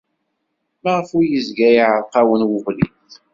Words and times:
Maɣef 0.83 1.09
ay 1.19 1.27
yezga 1.31 1.67
iɛerreq-awen 1.75 2.45
ubrid? 2.57 2.97